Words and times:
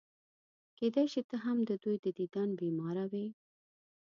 کېدای 0.77 1.07
شي 1.13 1.21
ته 1.29 1.35
هم 1.43 1.57
د 1.69 1.71
دوی 1.83 1.97
د 2.05 2.07
دیدن 2.19 2.49
بیماره 2.61 3.03
وې. 3.11 3.27